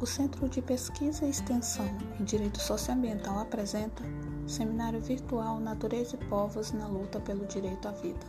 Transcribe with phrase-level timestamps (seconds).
[0.00, 1.86] O Centro de Pesquisa e Extensão
[2.18, 4.02] em Direito Socioambiental apresenta
[4.46, 8.26] Seminário Virtual Natureza e Povos na Luta pelo Direito à Vida.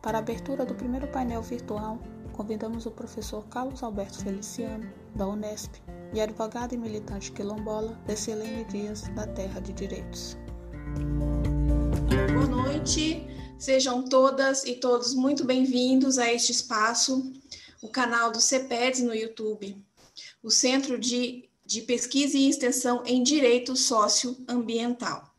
[0.00, 1.98] Para a abertura do primeiro painel virtual,
[2.32, 5.74] convidamos o professor Carlos Alberto Feliciano, da Unesp,
[6.14, 10.38] e a advogada e militante quilombola Decilene Dias, da Terra de Direitos.
[12.32, 17.30] Boa noite, sejam todas e todos muito bem-vindos a este espaço,
[17.82, 19.84] o canal do CEPEDS no YouTube
[20.42, 25.30] o Centro de, de Pesquisa e Extensão em Direito Socioambiental.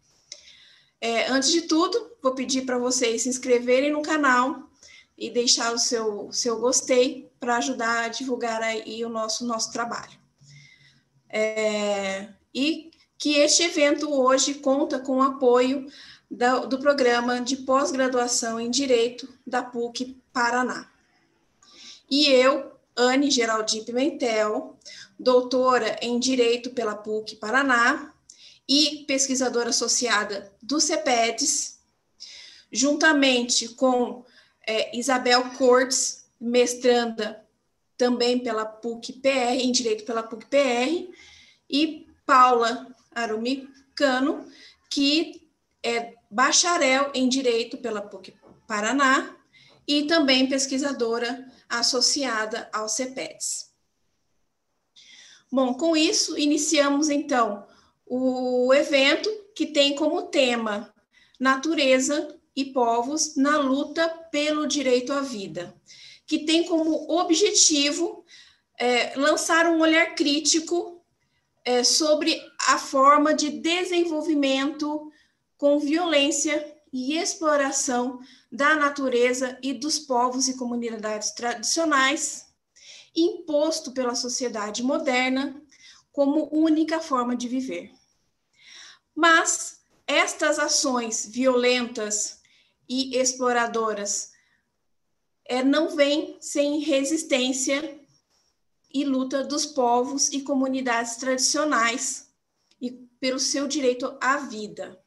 [1.00, 4.70] É, antes de tudo, vou pedir para vocês se inscreverem no canal
[5.18, 10.20] e deixar o seu, seu gostei para ajudar a divulgar aí o nosso, nosso trabalho.
[11.30, 15.88] É, e que este evento hoje conta com o apoio
[16.30, 20.90] da, do programa de pós-graduação em Direito da PUC Paraná.
[22.09, 24.78] E eu, Anne Geraldine Pimentel,
[25.20, 28.14] doutora em Direito pela PUC Paraná
[28.67, 31.80] e pesquisadora associada do CEPEDS,
[32.72, 34.25] juntamente com
[34.66, 37.45] é, Isabel Cortes, mestranda
[37.97, 41.12] também pela PUC-PR, em Direito pela PUC-PR,
[41.69, 44.45] e Paula Arumicano,
[44.89, 45.47] que
[45.84, 48.34] é bacharel em Direito pela PUC
[48.67, 49.36] Paraná
[49.88, 53.72] e também pesquisadora associada ao CEPEDS.
[55.52, 57.66] Bom, com isso, iniciamos então
[58.05, 60.94] o evento que tem como tema
[61.39, 65.75] Natureza e Povos na luta pelo direito à vida,
[66.28, 68.25] que tem como objetivo
[68.78, 71.03] é, lançar um olhar crítico
[71.63, 75.11] é, sobre a forma de desenvolvimento
[75.58, 78.20] com violência e exploração
[78.52, 82.47] da natureza e dos povos e comunidades tradicionais
[83.16, 85.62] imposto pela sociedade moderna
[86.12, 87.92] como única forma de viver.
[89.16, 92.41] Mas estas ações violentas
[92.88, 94.31] e exploradoras
[95.46, 98.00] é, não vêm sem resistência
[98.94, 102.29] e luta dos povos e comunidades tradicionais
[102.81, 105.00] e pelo seu direito à vida,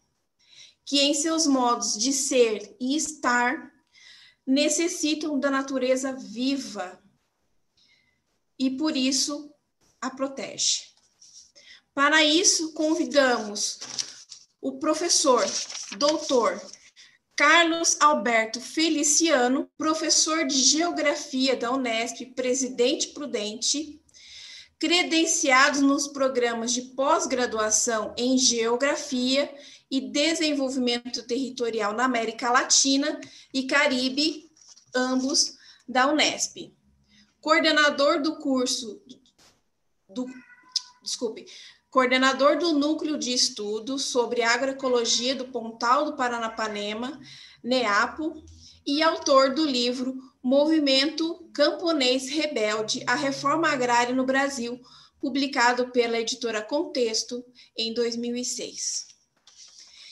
[0.84, 3.72] que em seus modos de ser e estar
[4.46, 7.02] necessitam da natureza viva
[8.58, 9.52] e por isso
[10.00, 10.82] a protege.
[11.94, 13.78] Para isso, convidamos
[14.60, 15.44] o professor,
[15.96, 16.60] doutor
[17.36, 24.00] Carlos Alberto Feliciano, professor de Geografia da Unesp, presidente prudente,
[24.78, 29.52] credenciado nos programas de pós-graduação em Geografia
[29.96, 33.20] e Desenvolvimento Territorial na América Latina
[33.52, 34.50] e Caribe,
[34.94, 35.56] ambos
[35.88, 36.74] da Unesp
[37.44, 39.02] coordenador do curso
[40.08, 40.24] do
[41.02, 41.44] desculpe,
[41.90, 47.20] coordenador do núcleo de estudo sobre agroecologia do Pontal do Paranapanema,
[47.62, 48.42] NEAPO,
[48.86, 54.80] e autor do livro Movimento Camponês Rebelde: A Reforma Agrária no Brasil,
[55.20, 57.44] publicado pela editora Contexto
[57.76, 59.13] em 2006.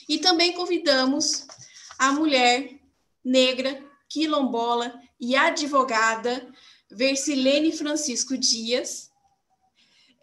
[0.07, 1.45] E também convidamos
[1.97, 2.79] a mulher
[3.23, 6.51] negra, quilombola e advogada
[6.91, 9.09] Versilene Francisco Dias,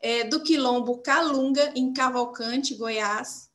[0.03, 3.51] é, do Quilombo Calunga, em Cavalcante, Goiás.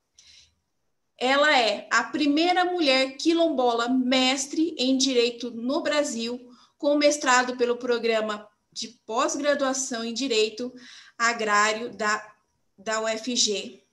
[1.18, 6.40] Ela é a primeira mulher quilombola mestre em Direito no Brasil,
[6.78, 10.74] com mestrado pelo programa de pós-graduação em Direito
[11.18, 12.36] Agrário da,
[12.78, 13.85] da UFG.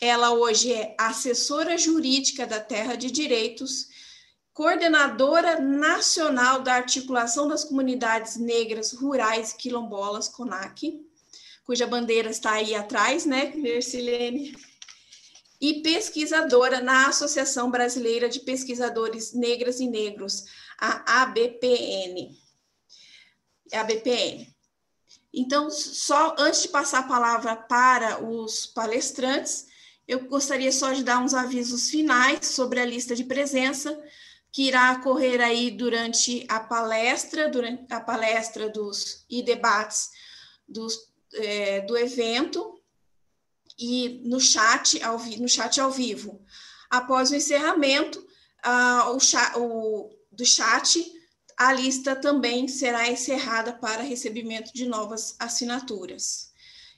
[0.00, 3.88] Ela hoje é assessora jurídica da Terra de Direitos
[4.58, 11.00] coordenadora nacional da Articulação das Comunidades Negras Rurais Quilombolas, CONAC,
[11.64, 14.58] cuja bandeira está aí atrás, né, Mercilene?
[15.60, 22.36] E pesquisadora na Associação Brasileira de Pesquisadores Negras e Negros, a ABPN.
[23.72, 24.52] ABPN.
[25.32, 29.67] Então, só antes de passar a palavra para os palestrantes,
[30.08, 34.02] eu gostaria só de dar uns avisos finais sobre a lista de presença
[34.50, 40.08] que irá ocorrer aí durante a palestra, durante a palestra dos e debates
[40.66, 42.80] dos, é, do evento
[43.78, 46.42] e no chat ao, no chat ao vivo.
[46.88, 48.26] Após o encerramento
[49.12, 51.04] o o, do chat,
[51.56, 56.50] a lista também será encerrada para recebimento de novas assinaturas.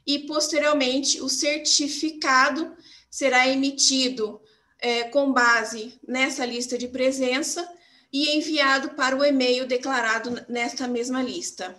[0.07, 2.77] E, posteriormente, o certificado
[3.11, 4.41] será emitido
[4.79, 7.69] é, com base nessa lista de presença
[8.13, 11.77] e enviado para o e-mail declarado nesta mesma lista,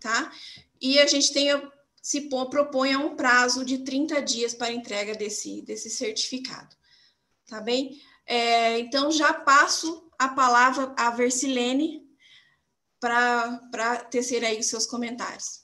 [0.00, 0.32] tá?
[0.80, 1.48] E a gente tem
[2.02, 6.76] se proponha um prazo de 30 dias para entrega desse, desse certificado.
[7.48, 7.98] Tá bem?
[8.26, 12.06] É, então, já passo a palavra a Versilene
[13.00, 15.63] para tecer aí os seus comentários.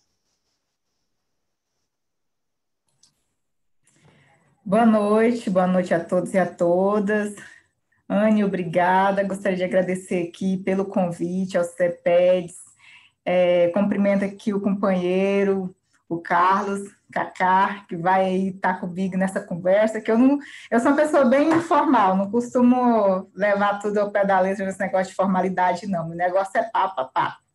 [4.63, 7.35] Boa noite, boa noite a todos e a todas.
[8.07, 9.25] Anne, obrigada.
[9.25, 12.57] Gostaria de agradecer aqui pelo convite ao CEPEDS.
[13.25, 15.75] É, cumprimento aqui o companheiro,
[16.09, 20.39] o Carlos Cacá, que vai estar tá comigo nessa conversa, que eu não,
[20.71, 24.79] eu sou uma pessoa bem informal, não costumo levar tudo ao pé da letra nesse
[24.79, 26.11] negócio de formalidade, não.
[26.11, 27.50] O negócio é papo, papo.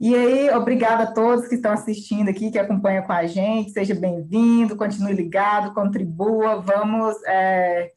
[0.00, 3.94] E aí, obrigada a todos que estão assistindo aqui, que acompanham com a gente, seja
[3.94, 7.92] bem-vindo, continue ligado, contribua, vamos, é,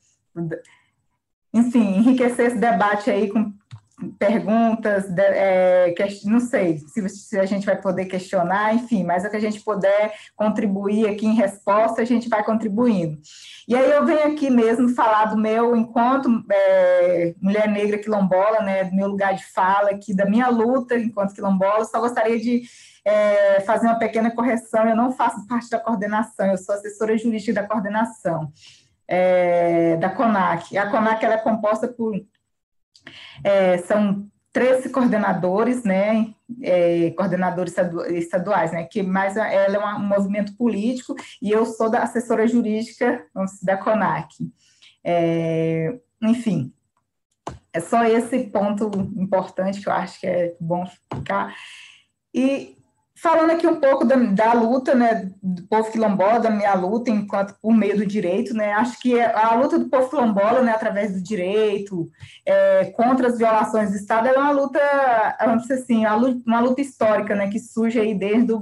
[1.53, 3.52] enfim, enriquecer esse debate aí com
[4.11, 5.93] perguntas, é,
[6.25, 9.61] não sei se, se, a gente vai poder questionar, enfim, mas o que a gente
[9.61, 13.17] puder contribuir aqui em resposta, a gente vai contribuindo.
[13.67, 18.83] E aí eu venho aqui mesmo falar do meu enquanto é, mulher negra quilombola, né,
[18.85, 22.63] do meu lugar de fala aqui, da minha luta enquanto quilombola, só gostaria de
[23.05, 27.61] é, fazer uma pequena correção, eu não faço parte da coordenação, eu sou assessora jurídica
[27.61, 28.51] da coordenação
[29.07, 30.77] é, da CONAC.
[30.77, 32.15] A CONAC ela é composta por
[33.43, 37.75] é, são 13 coordenadores, né, é, coordenadores
[38.11, 43.25] estaduais, né, que mais ela é um movimento político e eu sou da assessora jurídica
[43.63, 44.51] da CONAC.
[45.03, 46.71] É, enfim,
[47.73, 51.55] é só esse ponto importante que eu acho que é bom ficar.
[52.33, 52.77] E
[53.15, 57.53] Falando aqui um pouco da, da, luta, né, do povo quilombola, da minha luta enquanto
[57.61, 61.21] por meio do direito, né, acho que a luta do povo quilombola, né, através do
[61.21, 62.09] direito,
[62.43, 64.79] é, contra as violações do Estado, é uma luta,
[65.39, 68.61] vamos dizer assim, uma luta, uma luta histórica, né, que surge aí desde o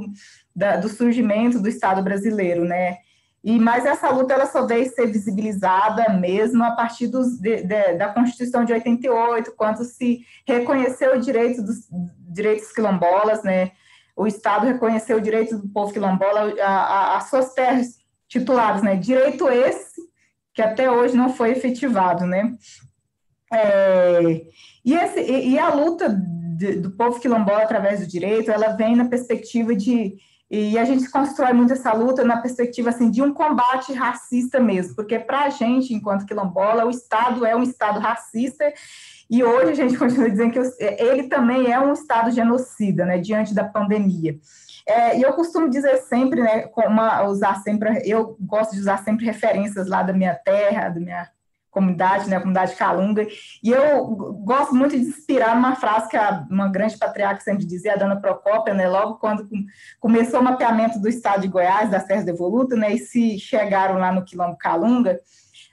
[0.53, 2.97] da, do surgimento do Estado brasileiro, né,
[3.43, 7.93] e mas essa luta ela só veio ser visibilizada mesmo a partir dos, de, de,
[7.93, 11.87] da Constituição de 88, quando se reconheceu o direito dos
[12.29, 13.71] direitos quilombolas, né,
[14.15, 16.53] o Estado reconheceu o direito do povo quilombola
[17.15, 17.97] às suas terras
[18.27, 18.95] titulares, né?
[18.95, 20.01] Direito esse
[20.53, 22.55] que até hoje não foi efetivado, né?
[23.51, 24.45] É,
[24.83, 26.09] e, esse, e, a luta
[26.57, 30.17] de, do povo quilombola através do direito, ela vem na perspectiva de
[30.53, 34.95] e a gente constrói muito essa luta na perspectiva assim de um combate racista mesmo,
[34.95, 38.65] porque para a gente, enquanto quilombola, o Estado é um Estado racista
[39.31, 40.59] e hoje a gente continua dizendo que
[41.01, 44.37] ele também é um Estado genocida, né, diante da pandemia.
[44.85, 49.25] É, e eu costumo dizer sempre, né, uma, usar sempre, eu gosto de usar sempre
[49.25, 51.29] referências lá da minha terra, da minha
[51.69, 53.25] comunidade, né, comunidade Calunga,
[53.63, 54.05] e eu
[54.43, 58.19] gosto muito de inspirar numa frase que a, uma grande patriarca sempre dizia, a dona
[58.19, 59.47] Procópia, né, logo quando
[59.97, 64.11] começou o mapeamento do estado de Goiás, das terras devolutas, né, e se chegaram lá
[64.11, 65.21] no quilombo Calunga,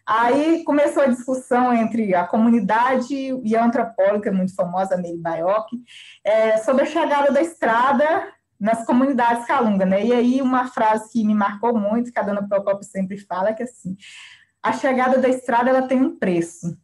[0.09, 5.69] Aí começou a discussão entre a comunidade e a antropóloga muito famosa, Meire Baioc,
[6.25, 10.07] é, sobre a chegada da estrada nas comunidades calunga, né?
[10.07, 13.53] E aí uma frase que me marcou muito, que a dona Procopio sempre fala, é
[13.53, 13.99] que assim,
[14.63, 16.75] a chegada da estrada ela tem um preço.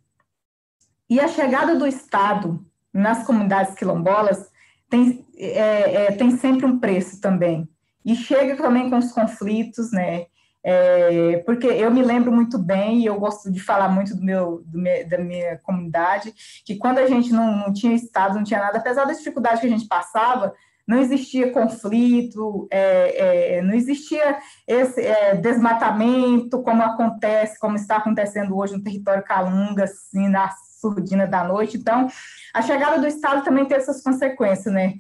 [1.09, 2.63] E a chegada do Estado
[2.93, 4.51] nas comunidades quilombolas
[4.91, 7.67] tem, é, é, tem sempre um preço também.
[8.05, 10.27] E chega também com os conflitos, né?
[10.67, 14.63] É, porque eu me lembro muito bem, e eu gosto de falar muito do meu,
[14.65, 18.79] do da minha comunidade, que quando a gente não, não tinha Estado, não tinha nada,
[18.79, 20.55] apesar das dificuldades que a gente passava,
[20.87, 28.57] não existia conflito, é, é, não existia esse é, desmatamento como acontece, como está acontecendo
[28.57, 31.77] hoje no território Calunga, assim, na surdina da noite.
[31.77, 32.09] Então,
[32.53, 34.95] a chegada do Estado também tem essas consequências, né?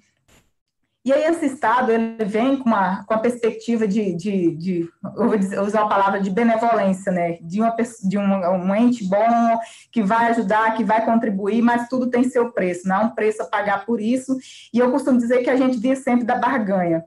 [1.04, 5.28] E aí esse Estado ele vem com, uma, com a perspectiva de, de, de eu
[5.28, 7.37] vou dizer, usar a palavra de benevolência, né?
[7.42, 9.58] De, uma, de um, um ente bom
[9.92, 13.42] que vai ajudar, que vai contribuir, mas tudo tem seu preço, não há um preço
[13.42, 14.34] a pagar por isso.
[14.73, 17.04] E eu costumo dizer que a gente via sempre da barganha.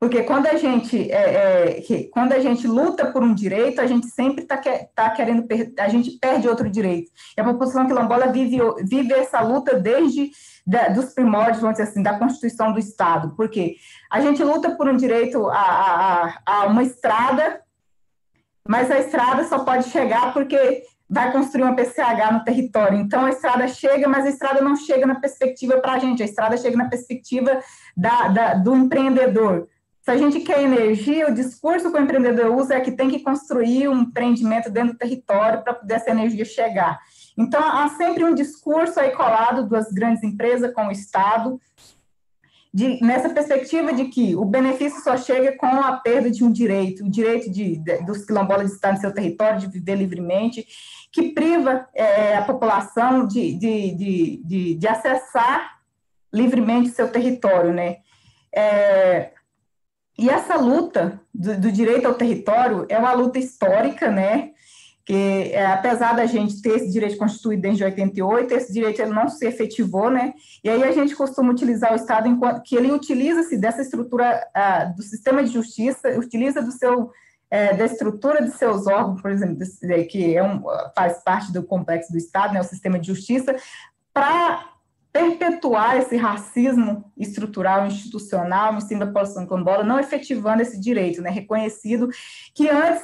[0.00, 4.06] Porque quando a gente é, é, quando a gente luta por um direito, a gente
[4.06, 4.56] sempre está
[4.94, 5.44] tá querendo
[5.76, 7.10] a gente perde outro direito.
[7.36, 10.30] E a população quilombola vive, vive essa luta desde
[10.68, 13.76] da, dos primórdios, vamos dizer assim, da Constituição do Estado, porque
[14.10, 17.62] a gente luta por um direito a, a, a uma estrada,
[18.68, 22.98] mas a estrada só pode chegar porque vai construir uma PCH no território.
[22.98, 26.26] Então, a estrada chega, mas a estrada não chega na perspectiva para a gente, a
[26.26, 27.60] estrada chega na perspectiva
[27.96, 29.68] da, da, do empreendedor.
[30.02, 33.20] Se a gente quer energia, o discurso que o empreendedor usa é que tem que
[33.20, 36.98] construir um empreendimento dentro do território para poder essa energia chegar.
[37.38, 41.60] Então, há sempre um discurso aí colado das grandes empresas com o Estado.
[42.74, 47.04] de, nessa perspectiva de que o benefício só chega com a perda de um direito,
[47.04, 50.66] o direito de, de dos quilombolas de estar no seu território, de viver livremente,
[51.12, 53.94] que priva é, a população de, de,
[54.44, 55.78] de, de, acessar
[56.32, 57.98] livremente seu território, né?
[58.52, 59.30] É,
[60.18, 64.50] e essa luta do, do, direito ao território é uma luta histórica, né?
[65.08, 69.26] Que é, apesar da gente ter esse direito constituído desde 88, esse direito ele não
[69.26, 70.34] se efetivou, né?
[70.62, 74.94] E aí a gente costuma utilizar o Estado enquanto que ele utiliza-se dessa estrutura uh,
[74.94, 77.10] do sistema de justiça, utiliza do seu
[77.50, 79.56] é, da estrutura de seus órgãos, por exemplo,
[80.10, 80.62] que é um,
[80.94, 83.56] faz parte do complexo do Estado, né, o sistema de justiça,
[84.12, 84.68] para
[85.10, 91.30] perpetuar esse racismo estrutural, institucional, em cima da população quilombola, não efetivando esse direito, né,
[91.30, 92.10] reconhecido
[92.54, 93.02] que antes,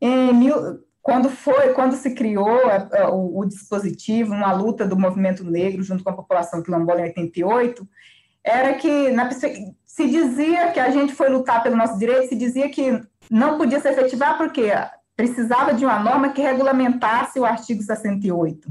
[0.00, 0.54] em mil,
[1.02, 5.82] quando foi, quando se criou a, a, o, o, dispositivo, uma luta do movimento negro
[5.82, 7.88] junto com a população quilombola em 88,
[8.44, 12.68] era que na, se dizia que a gente foi lutar pelo nosso direito, se dizia
[12.68, 14.70] que não podia se efetivar porque
[15.16, 18.68] precisava de uma norma que regulamentasse o artigo 68.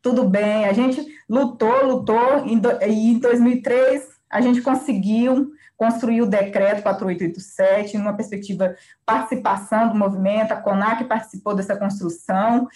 [0.00, 6.82] Tudo bem, a gente lutou, lutou, e em 2003 a gente conseguiu construir o decreto
[6.82, 12.68] 4887, numa perspectiva participação do movimento, a CONAC participou dessa construção,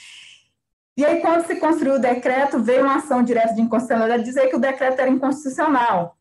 [1.00, 4.56] e aí, quando se construiu o decreto, veio uma ação direta de inconstitucionalidade dizer que
[4.56, 6.18] o decreto era inconstitucional.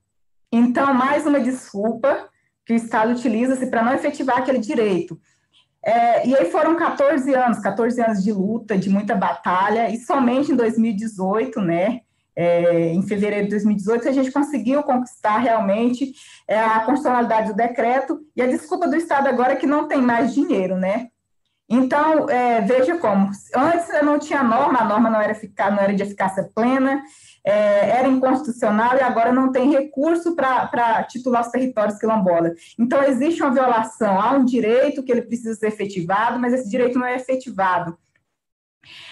[0.50, 2.30] Então, mais uma desculpa
[2.66, 5.20] que o Estado utiliza-se para não efetivar aquele direito.
[5.84, 10.52] É, e aí foram 14 anos, 14 anos de luta, de muita batalha, e somente
[10.52, 12.00] em 2018, né,
[12.40, 16.14] é, em fevereiro de 2018, a gente conseguiu conquistar realmente
[16.48, 20.02] é, a constitucionalidade do decreto, e a desculpa do Estado agora é que não tem
[20.02, 21.10] mais dinheiro, né?
[21.68, 25.38] Então, é, veja como, antes não tinha norma, a norma não era,
[25.70, 27.04] não era de eficácia plena,
[27.46, 32.54] é, era inconstitucional e agora não tem recurso para titular os territórios quilombolas.
[32.80, 36.98] Então, existe uma violação, há um direito que ele precisa ser efetivado, mas esse direito
[36.98, 37.98] não é efetivado.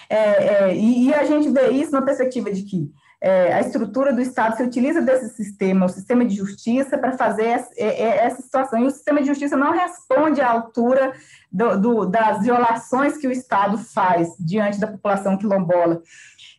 [0.08, 4.12] É, é, e, e, a gente vê isso na perspectiva de que é, a estrutura
[4.12, 8.16] do Estado se utiliza desse sistema, o sistema de justiça, para fazer essa, é, é,
[8.24, 8.78] essa, situação.
[8.78, 11.12] E o sistema de justiça não responde à altura
[11.50, 16.00] do, do, das violações que o Estado faz diante da população quilombola.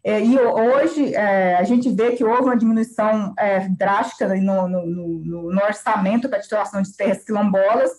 [0.03, 4.85] É, e hoje é, a gente vê que houve uma diminuição é, drástica no, no,
[4.85, 7.91] no, no orçamento para a titulação de terras quilombolas,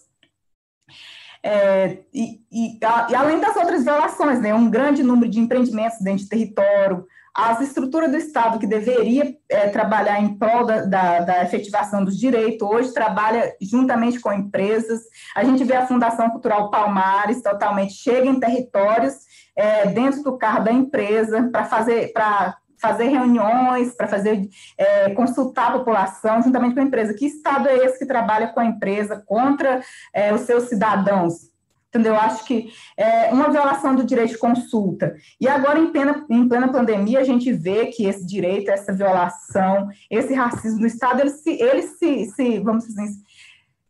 [1.43, 6.25] é, e, e, e, além das outras violações, né, um grande número de empreendimentos dentro
[6.25, 11.43] de território, as estruturas do Estado que deveria é, trabalhar em prol da, da, da,
[11.43, 15.03] efetivação dos direitos, hoje trabalha juntamente com empresas.
[15.35, 19.15] A gente vê a Fundação Cultural Palmares totalmente chega em territórios
[19.57, 25.69] é, dentro do carro da empresa para fazer para fazer reuniões, para fazer é, consultar
[25.69, 27.13] a população juntamente com a empresa.
[27.13, 29.83] Que Estado é esse que trabalha com a empresa contra
[30.15, 31.50] é, os seus cidadãos?
[31.91, 32.15] Entendeu?
[32.15, 35.17] Eu acho que é uma violação do direito de consulta.
[35.41, 39.89] E agora, em plena, em plena pandemia, a gente vê que esse direito, essa violação,
[40.09, 43.23] esse racismo no Estado, ele se, ele se, se vamos dizer assim,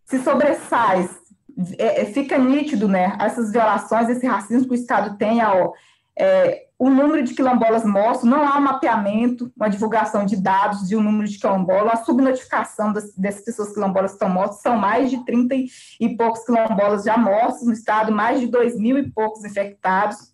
[0.06, 1.08] se sobressai,
[1.78, 5.74] é, é, fica nítido, né, essas violações, esse racismo que o Estado tem ao
[6.20, 10.96] é, o número de quilombolas mortos, não há um mapeamento, uma divulgação de dados de
[10.96, 15.10] um número de quilombolas, a subnotificação das, dessas pessoas quilombolas que estão mortas, são mais
[15.10, 15.54] de 30
[15.98, 20.30] e poucos quilombolas já mortos no estado, mais de 2 mil e poucos infectados.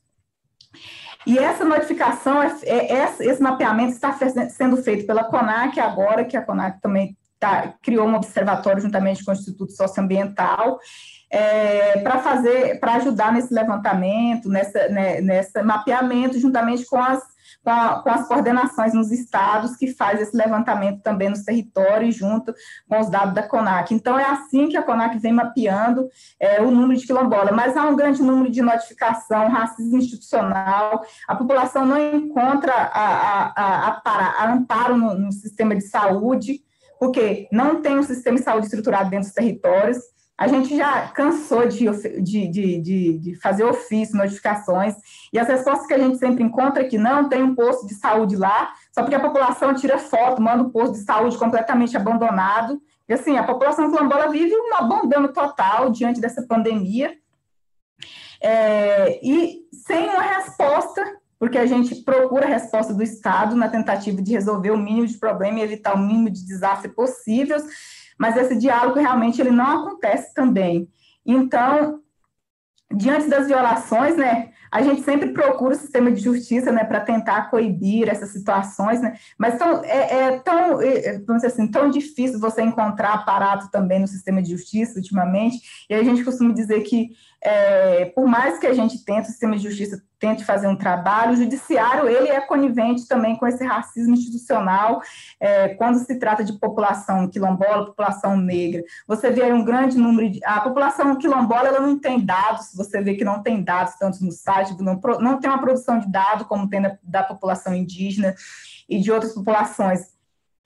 [1.27, 4.17] E essa notificação, é, é, esse mapeamento está
[4.49, 9.31] sendo feito pela CONAC agora, que a CONAC também tá, criou um observatório juntamente com
[9.31, 10.79] o Instituto Socioambiental,
[11.31, 15.21] é, para fazer, para ajudar nesse levantamento, nessa, né,
[15.65, 17.23] mapeamento, juntamente com as,
[17.65, 22.55] com, a, com, as coordenações nos estados que faz esse levantamento também nos territórios, junto
[22.89, 23.93] com os dados da CONAC.
[23.93, 27.87] Então, é assim que a CONAC vem mapeando é, o número de quilombola, mas há
[27.87, 34.97] um grande número de notificação, racismo institucional, a população não encontra a, a, a amparo
[34.97, 36.61] no, no sistema de saúde,
[37.01, 39.99] porque não tem um sistema de saúde estruturado dentro dos territórios,
[40.39, 41.89] a gente já cansou de,
[42.21, 44.95] de, de, de, fazer ofício, notificações,
[45.33, 47.95] e as respostas que a gente sempre encontra é que não tem um posto de
[47.95, 52.81] saúde lá, só porque a população tira foto, manda um posto de saúde completamente abandonado.
[53.09, 57.17] E assim, a população quilombola vive um abandono total diante dessa pandemia,
[58.43, 61.03] é, e sem uma resposta,
[61.39, 65.17] porque a gente procura a resposta do Estado na tentativa de resolver o mínimo de
[65.17, 67.65] problema e evitar o mínimo de desastre possíveis,
[68.19, 70.89] mas esse diálogo realmente ele não acontece também.
[71.25, 72.01] Então,
[72.95, 77.51] diante das violações, né, a gente sempre procura o sistema de justiça, né, para tentar
[77.51, 82.39] coibir essas situações, né, mas tão, é, é tão, é, vamos dizer assim, tão difícil
[82.39, 85.59] você encontrar aparato também no sistema de justiça ultimamente,
[85.91, 87.11] e a gente costuma dizer que,
[87.43, 91.33] é, por mais que a gente tente, o sistema de justiça tente fazer um trabalho,
[91.33, 95.01] o judiciário, ele é conivente também com esse racismo institucional,
[95.39, 98.83] é, quando se trata de população quilombola, população negra.
[99.07, 100.45] Você vê um grande número de...
[100.45, 104.33] A população quilombola, ela não tem dados, você vê que não tem dados tanto no
[104.33, 108.35] site, não, não tem uma produção de dados como tem da, da população indígena
[108.89, 110.16] e de outras populações.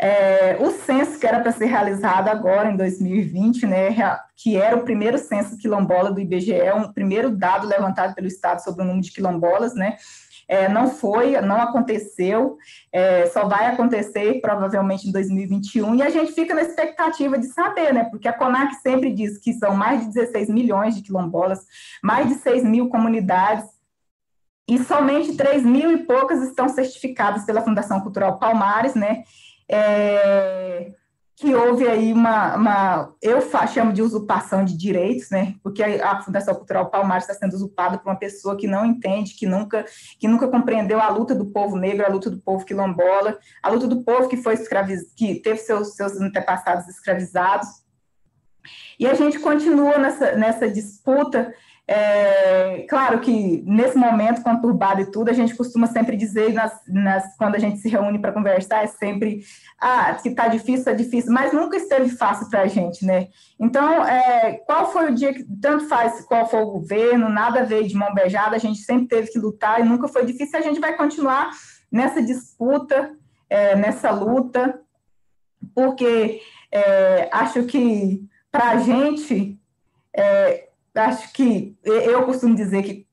[0.03, 3.91] É, o censo que era para ser realizado agora em 2020, né,
[4.35, 8.81] que era o primeiro censo quilombola do IBGE, um primeiro dado levantado pelo Estado sobre
[8.81, 9.99] o número de quilombolas, né,
[10.49, 12.57] é, não foi, não aconteceu,
[12.91, 17.93] é, só vai acontecer provavelmente em 2021, e a gente fica na expectativa de saber,
[17.93, 21.61] né, porque a CONAC sempre diz que são mais de 16 milhões de quilombolas,
[22.03, 23.69] mais de 6 mil comunidades,
[24.67, 29.25] e somente 3 mil e poucas estão certificadas pela Fundação Cultural Palmares, né,
[29.71, 30.93] é,
[31.37, 33.39] que houve aí uma, uma, eu
[33.73, 38.11] chamo de usurpação de direitos, né, porque a, Fundação Cultural Palmares está sendo usurpada por
[38.11, 39.87] uma pessoa que não entende, que nunca,
[40.19, 43.87] que nunca compreendeu a luta do povo negro, a luta do povo quilombola, a luta
[43.87, 47.69] do povo que foi escraviz, que teve seus, seus antepassados escravizados,
[48.99, 51.55] e a gente continua nessa, nessa disputa
[51.93, 57.37] é, claro que nesse momento conturbado e tudo, a gente costuma sempre dizer, nas, nas
[57.37, 59.41] quando a gente se reúne para conversar, é sempre,
[59.77, 63.27] ah, que está difícil, é difícil, mas nunca esteve fácil para a gente, né?
[63.59, 67.89] Então, é, qual foi o dia que, tanto faz qual foi o governo, nada veio
[67.89, 70.79] de mão beijada, a gente sempre teve que lutar e nunca foi difícil, a gente
[70.79, 71.51] vai continuar
[71.91, 73.17] nessa disputa,
[73.49, 74.81] é, nessa luta,
[75.75, 79.59] porque é, acho que para a gente,
[80.15, 83.11] é, acho que eu costumo dizer que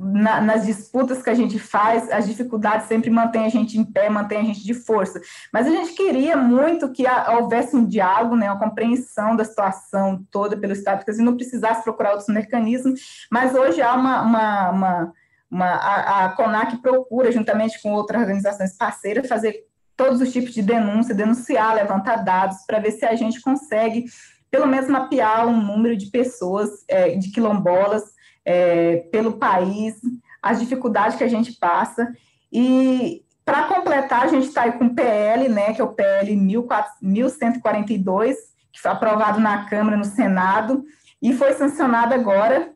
[0.00, 4.08] na, nas disputas que a gente faz, as dificuldades sempre mantêm a gente em pé,
[4.08, 5.20] mantêm a gente de força.
[5.52, 10.56] Mas a gente queria muito que houvesse um diálogo, né, uma compreensão da situação toda
[10.56, 13.26] pelo Estado, porque assim não precisasse procurar outros mecanismos.
[13.30, 15.12] Mas hoje há uma, uma, uma,
[15.50, 20.62] uma a, a CONAC procura, juntamente com outras organizações parceiras, fazer todos os tipos de
[20.62, 24.06] denúncia, denunciar, levantar dados, para ver se a gente consegue
[24.50, 28.12] pelo menos mapear um número de pessoas, é, de quilombolas,
[28.44, 30.00] é, pelo país,
[30.42, 32.12] as dificuldades que a gente passa.
[32.52, 36.34] E, para completar, a gente está aí com o PL, né, que é o PL
[36.36, 38.36] 1142,
[38.72, 40.84] que foi aprovado na Câmara, no Senado,
[41.22, 42.72] e foi sancionado agora,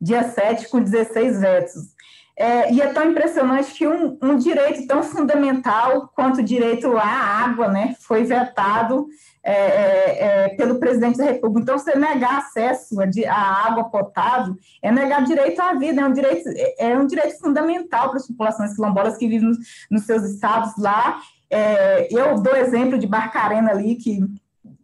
[0.00, 1.94] dia 7, com 16 vetos.
[2.40, 7.04] É, e é tão impressionante que um, um, direito tão fundamental quanto o direito à
[7.04, 9.06] água, né, foi vetado
[9.44, 11.60] é, é, é, pelo presidente da República.
[11.60, 12.96] Então, você negar acesso
[13.28, 17.38] à água potável é negar direito à vida, é um direito, é, é um direito
[17.38, 19.58] fundamental para as populações quilombolas que vivem nos,
[19.90, 21.20] nos seus estados lá.
[21.50, 24.18] É, eu dou exemplo de Barcarena ali, que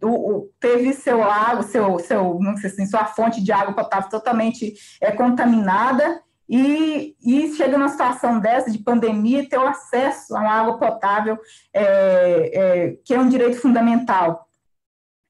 [0.02, 4.10] o, o, teve seu lago, seu, seu, não sei assim, sua fonte de água potável
[4.10, 10.50] totalmente é, contaminada, e, e chega numa situação dessa de pandemia ter o acesso uma
[10.50, 11.38] água potável,
[11.72, 14.46] é, é, que é um direito fundamental.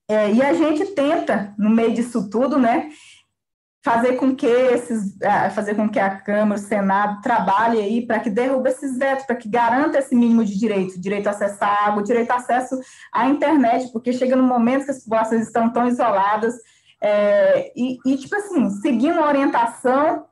[0.08, 2.90] É, e a gente tenta, no meio disso tudo, né,
[3.84, 5.16] fazer com que esses,
[5.54, 9.36] fazer com que a Câmara, o Senado trabalhe aí para que derrube esses vetos, para
[9.36, 12.78] que garanta esse mínimo de direito, direito a acesso à água, direito a acesso
[13.12, 16.54] à internet, porque chega no momento que as populações estão tão isoladas,
[17.00, 20.24] é, e, e, tipo assim, seguindo a orientação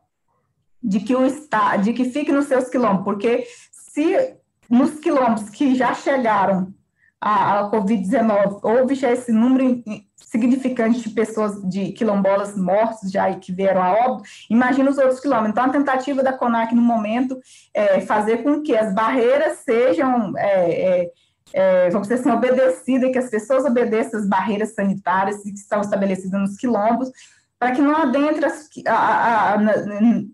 [0.84, 4.36] de que o está, de que fique nos seus quilombos, porque se
[4.68, 6.74] nos quilombos que já chegaram
[7.18, 9.82] a, a Covid-19 houve já esse número
[10.14, 15.20] significante de pessoas de quilombolas mortos já e que vieram a óbito, imagina os outros
[15.20, 15.52] quilômetros.
[15.52, 17.38] Então, a tentativa da CONAC no momento
[17.72, 21.10] é fazer com que as barreiras sejam, é, é,
[21.54, 26.40] é, vamos dizer assim, obedecidas, que as pessoas obedeçam as barreiras sanitárias que estão estabelecidas
[26.40, 27.10] nos quilombos,
[27.64, 29.58] para que não adentre as, a, a, a,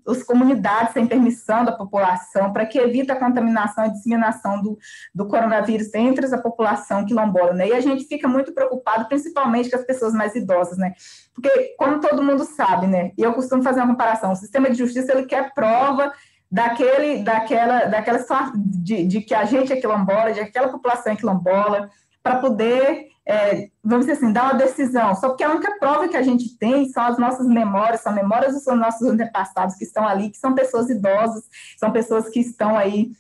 [0.08, 4.76] as comunidades sem permissão da população, para que evite a contaminação e disseminação do,
[5.14, 7.68] do coronavírus entre a população quilombola, né?
[7.68, 10.92] E a gente fica muito preocupado, principalmente com as pessoas mais idosas, né?
[11.32, 13.12] Porque, como todo mundo sabe, né?
[13.16, 16.12] E eu costumo fazer uma comparação, o sistema de justiça, ele quer prova
[16.50, 18.18] daquele, daquela, daquela
[18.56, 21.90] de, de que a gente é quilombola, de que aquela população é quilombola,
[22.22, 25.14] para poder é, vamos dizer assim, dar uma decisão.
[25.14, 28.54] Só porque a única prova que a gente tem são as nossas memórias, são memórias
[28.54, 31.44] dos nossos antepassados que estão ali, que são pessoas idosas,
[31.78, 33.12] são pessoas que estão aí,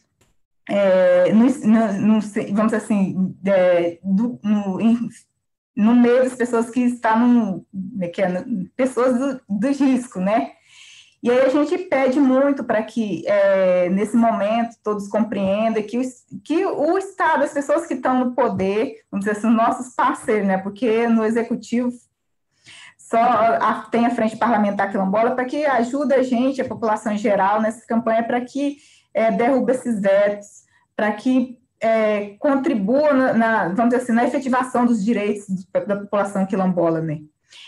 [0.68, 4.98] é, no, no, no, vamos dizer assim, é, do, no, em,
[5.76, 7.66] no meio das pessoas que estão, no,
[8.12, 8.44] que é,
[8.76, 10.52] pessoas do, do risco, né?
[11.22, 16.02] E aí a gente pede muito para que, é, nesse momento, todos compreendam que o,
[16.42, 20.56] que o Estado, as pessoas que estão no poder, vamos dizer assim, nossos parceiros, né?
[20.56, 21.90] Porque no Executivo
[22.96, 27.18] só a, tem a Frente Parlamentar Quilombola para que ajude a gente, a população em
[27.18, 28.76] geral, nessa campanha para que
[29.12, 30.46] é, derrube esses vetos,
[30.94, 35.44] para que é, contribua na, na, vamos dizer assim, na efetivação dos direitos
[35.86, 37.18] da população quilombola, né?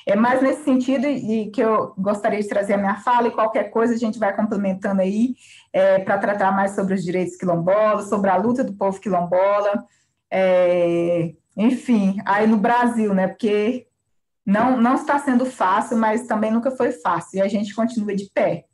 [0.07, 3.71] É mais nesse sentido e que eu gostaria de trazer a minha fala, e qualquer
[3.71, 5.35] coisa a gente vai complementando aí
[5.73, 9.85] é, para tratar mais sobre os direitos quilombolas, sobre a luta do povo quilombola,
[10.31, 13.29] é, enfim, aí no Brasil, né?
[13.29, 13.87] Porque
[14.45, 18.31] não, não está sendo fácil, mas também nunca foi fácil, e a gente continua de
[18.33, 18.65] pé.